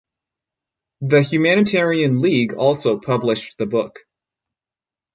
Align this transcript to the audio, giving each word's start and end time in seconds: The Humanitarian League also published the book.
The 1.01 1.21
Humanitarian 1.21 2.21
League 2.21 2.55
also 2.55 2.99
published 2.99 3.59
the 3.59 3.67
book. 3.67 3.99